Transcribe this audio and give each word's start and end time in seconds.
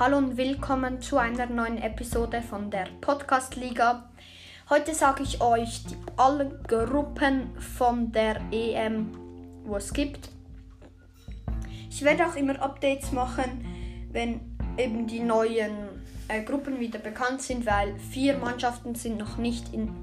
Hallo 0.00 0.16
und 0.16 0.38
willkommen 0.38 1.02
zu 1.02 1.18
einer 1.18 1.44
neuen 1.44 1.76
Episode 1.76 2.40
von 2.40 2.70
der 2.70 2.86
Podcast 3.02 3.56
Liga. 3.56 4.08
Heute 4.70 4.94
sage 4.94 5.22
ich 5.22 5.42
euch 5.42 5.84
die, 5.84 5.96
alle 6.16 6.58
Gruppen 6.66 7.54
von 7.58 8.10
der 8.10 8.40
EM, 8.50 9.14
wo 9.66 9.76
es 9.76 9.92
gibt. 9.92 10.30
Ich 11.90 12.02
werde 12.02 12.26
auch 12.26 12.34
immer 12.34 12.62
Updates 12.62 13.12
machen, 13.12 14.08
wenn 14.10 14.40
eben 14.78 15.06
die 15.06 15.20
neuen 15.20 15.72
äh, 16.28 16.44
Gruppen 16.44 16.80
wieder 16.80 16.98
bekannt 16.98 17.42
sind, 17.42 17.66
weil 17.66 17.94
vier 17.98 18.38
Mannschaften 18.38 18.94
sind 18.94 19.18
noch 19.18 19.36
nicht 19.36 19.74
in 19.74 19.94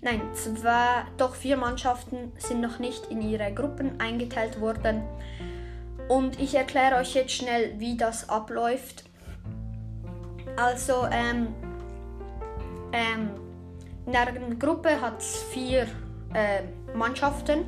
Nein, 0.00 0.22
zwei, 0.32 1.04
doch 1.18 1.34
vier 1.34 1.58
Mannschaften 1.58 2.32
sind 2.38 2.62
noch 2.62 2.78
nicht 2.78 3.10
in 3.10 3.20
ihre 3.20 3.52
Gruppen 3.52 4.00
eingeteilt 4.00 4.58
worden. 4.62 5.02
Und 6.08 6.40
ich 6.40 6.54
erkläre 6.54 6.96
euch 6.96 7.14
jetzt 7.14 7.32
schnell, 7.32 7.74
wie 7.78 7.98
das 7.98 8.30
abläuft. 8.30 9.04
Also, 10.58 11.06
ähm, 11.12 11.54
ähm, 12.92 13.30
in 14.06 14.16
einer 14.16 14.32
Gruppe 14.56 15.00
hat 15.00 15.20
es 15.20 15.42
vier 15.52 15.86
äh, 16.34 16.62
Mannschaften. 16.96 17.64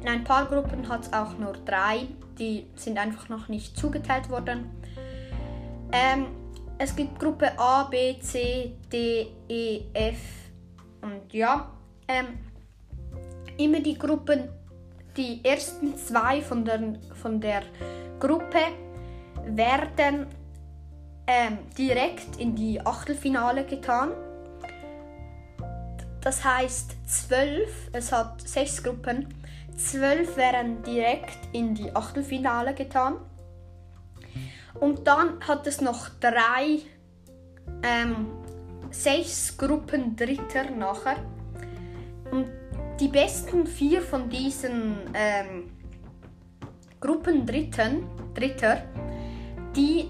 In 0.00 0.08
ein 0.08 0.24
paar 0.24 0.46
Gruppen 0.46 0.88
hat 0.88 1.02
es 1.02 1.12
auch 1.12 1.38
nur 1.38 1.52
drei. 1.64 2.08
Die 2.40 2.66
sind 2.74 2.98
einfach 2.98 3.28
noch 3.28 3.46
nicht 3.46 3.76
zugeteilt 3.76 4.28
worden. 4.28 4.70
Ähm, 5.92 6.26
es 6.78 6.96
gibt 6.96 7.20
Gruppe 7.20 7.56
A, 7.56 7.84
B, 7.84 8.18
C, 8.18 8.72
D, 8.90 9.28
E, 9.48 9.82
F 9.92 10.18
und 11.00 11.32
ja. 11.32 11.70
Ähm, 12.08 12.40
immer 13.56 13.78
die 13.78 13.96
Gruppen, 13.96 14.48
die 15.16 15.44
ersten 15.44 15.96
zwei 15.96 16.40
von 16.40 16.64
der, 16.64 16.94
von 17.14 17.40
der 17.40 17.62
Gruppe 18.18 18.58
werden 19.44 20.26
ähm, 21.26 21.58
direkt 21.76 22.36
in 22.38 22.54
die 22.54 22.80
Achtelfinale 22.84 23.64
getan. 23.64 24.10
Das 26.20 26.44
heißt, 26.44 26.96
zwölf, 27.06 27.90
es 27.92 28.12
hat 28.12 28.40
sechs 28.40 28.82
Gruppen, 28.82 29.26
zwölf 29.76 30.36
werden 30.36 30.82
direkt 30.82 31.38
in 31.52 31.74
die 31.74 31.94
Achtelfinale 31.94 32.74
getan. 32.74 33.14
Und 34.80 35.06
dann 35.06 35.40
hat 35.46 35.66
es 35.66 35.80
noch 35.80 36.08
drei, 36.20 36.80
ähm, 37.82 38.26
sechs 38.90 39.56
Gruppen 39.56 40.16
Dritter 40.16 40.70
nachher. 40.70 41.16
Und 42.30 42.46
die 43.00 43.08
besten 43.08 43.66
vier 43.66 44.00
von 44.00 44.28
diesen 44.28 44.96
ähm, 45.14 45.70
Gruppen 47.00 47.44
Dritten, 47.44 48.04
Dritter, 48.34 48.82
die 49.74 50.08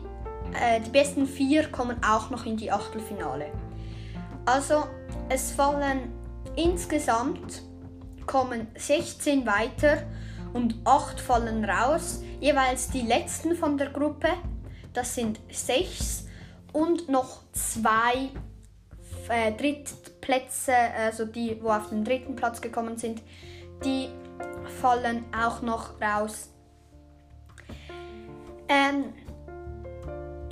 äh, 0.61 0.81
die 0.81 0.91
besten 0.91 1.27
vier 1.27 1.71
kommen 1.71 1.97
auch 2.05 2.31
noch 2.31 2.47
in 2.47 2.57
die 2.57 2.71
Achtelfinale. 2.71 3.47
Also 4.45 4.85
es 5.29 5.53
fallen 5.53 6.13
insgesamt 6.57 7.63
kommen 8.27 8.67
16 8.77 9.47
weiter 9.47 10.03
und 10.53 10.77
8 10.85 11.21
fallen 11.21 11.65
raus. 11.65 12.23
Jeweils 12.41 12.91
die 12.91 13.03
letzten 13.03 13.55
von 13.55 13.79
der 13.79 13.91
Gruppe, 13.91 14.29
das 14.93 15.15
sind 15.15 15.41
6 15.51 16.27
und 16.73 17.09
noch 17.09 17.43
zwei 17.53 18.31
äh, 19.29 19.53
Drittplätze, 19.53 20.75
also 20.75 21.25
die, 21.25 21.59
wo 21.63 21.69
auf 21.69 21.89
den 21.91 22.05
dritten 22.05 22.37
Platz 22.37 22.61
gekommen 22.61 22.97
sind, 22.99 23.23
die 23.85 24.09
fallen 24.81 25.25
auch 25.37 25.63
noch 25.63 26.01
raus. 26.01 26.51
Ähm, 28.69 29.13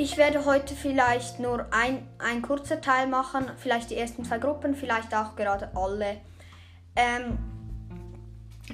ich 0.00 0.16
werde 0.16 0.46
heute 0.46 0.74
vielleicht 0.74 1.40
nur 1.40 1.66
ein, 1.72 2.08
ein 2.18 2.40
kurzer 2.40 2.80
Teil 2.80 3.06
machen, 3.06 3.50
vielleicht 3.58 3.90
die 3.90 3.96
ersten 3.96 4.24
zwei 4.24 4.38
Gruppen, 4.38 4.74
vielleicht 4.74 5.14
auch 5.14 5.36
gerade 5.36 5.70
alle. 5.76 6.22
Ähm, 6.96 7.38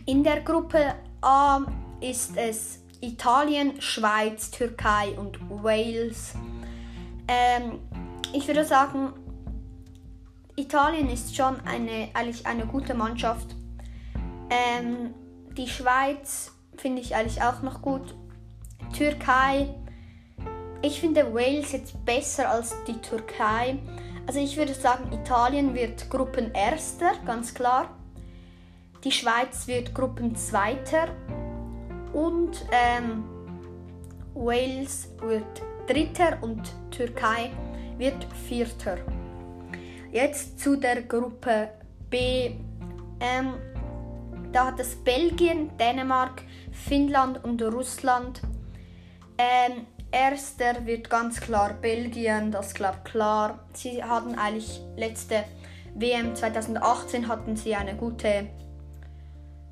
in 0.05 0.23
der 0.23 0.43
Gruppe 0.43 0.95
A 1.23 1.63
ist 2.01 2.37
es 2.37 2.79
Italien, 3.01 3.81
Schweiz, 3.81 4.53
Türkei 4.53 5.19
und 5.19 5.41
Wales. 5.51 6.35
Ähm, 7.27 7.81
ich 8.33 8.47
würde 8.47 8.65
sagen, 8.65 9.13
Italien 10.55 11.11
ist 11.11 11.35
schon 11.35 11.57
eine, 11.67 12.09
eigentlich 12.15 12.47
eine 12.47 12.67
gute 12.67 12.95
Mannschaft. 12.95 13.57
Ähm, 14.49 15.13
die 15.57 15.67
Schweiz 15.67 16.53
finde 16.77 17.03
ich 17.03 17.17
eigentlich 17.17 17.43
auch 17.43 17.63
noch 17.63 17.83
gut. 17.83 18.15
Türkei 18.97 19.75
ich 20.87 21.01
finde 21.01 21.35
Wales 21.35 21.73
jetzt 21.73 22.05
besser 22.05 22.49
als 22.49 22.75
die 22.87 23.01
Türkei. 23.01 23.79
Also 24.27 24.39
ich 24.39 24.57
würde 24.57 24.73
sagen, 24.73 25.13
Italien 25.13 25.75
wird 25.75 26.09
Gruppenerster, 26.09 27.13
ganz 27.25 27.53
klar. 27.53 27.97
Die 29.03 29.11
Schweiz 29.11 29.67
wird 29.67 29.95
Gruppenzweiter. 29.95 31.09
Und 32.13 32.65
ähm, 32.71 33.25
Wales 34.35 35.09
wird 35.21 35.63
Dritter 35.89 36.39
und 36.41 36.63
Türkei 36.91 37.51
wird 37.99 38.27
Vierter. 38.49 38.99
Jetzt 40.13 40.61
zu 40.61 40.77
der 40.77 41.03
Gruppe 41.03 41.71
B. 42.09 42.53
Ähm, 43.21 43.55
da 44.53 44.67
hat 44.67 44.81
es 44.81 44.95
Belgien, 44.97 45.77
Dänemark, 45.79 46.43
Finnland 46.71 47.43
und 47.45 47.61
Russland. 47.63 48.41
Ähm, 49.37 49.87
Erster 50.11 50.87
wird 50.87 51.11
ganz 51.11 51.41
klar 51.41 51.75
Belgien, 51.75 52.51
das 52.51 52.75
glaube 52.75 52.99
klar. 53.05 53.59
Sie 53.73 54.03
hatten 54.03 54.35
eigentlich 54.37 54.81
letzte 54.97 55.45
WM 55.95 56.35
2018 56.35 57.29
hatten 57.29 57.57
sie 57.57 57.75
eine 57.75 57.95
gute, 57.97 58.47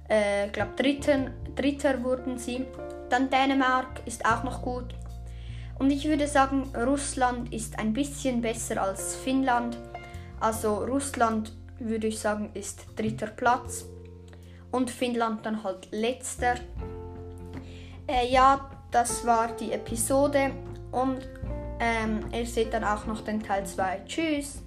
äh, 0.09 0.49
glaube 0.49 0.73
dritten, 0.77 1.31
Dritter 1.55 2.03
wurden 2.03 2.39
sie. 2.39 2.67
Dann 3.11 3.31
Dänemark 3.31 4.00
ist 4.06 4.25
auch 4.27 4.43
noch 4.43 4.62
gut. 4.62 4.94
Und 5.78 5.91
ich 5.91 6.06
würde 6.06 6.27
sagen, 6.27 6.71
Russland 6.75 7.53
ist 7.53 7.78
ein 7.78 7.93
bisschen 7.93 8.41
besser 8.41 8.83
als 8.83 9.17
Finnland. 9.17 9.78
Also 10.41 10.84
Russland 10.84 11.53
würde 11.78 12.06
ich 12.06 12.19
sagen 12.19 12.50
ist 12.55 12.87
dritter 12.97 13.27
Platz 13.27 13.84
und 14.71 14.91
Finnland 14.91 15.44
dann 15.44 15.62
halt 15.62 15.89
letzter. 15.91 16.55
Äh, 18.06 18.31
ja, 18.31 18.71
das 18.94 19.27
war 19.27 19.49
die 19.49 19.72
Episode 19.72 20.53
und 20.93 21.28
ähm, 21.81 22.21
ihr 22.32 22.47
seht 22.47 22.72
dann 22.72 22.84
auch 22.84 23.06
noch 23.06 23.22
den 23.22 23.43
Teil 23.43 23.66
2. 23.66 24.03
Tschüss! 24.06 24.63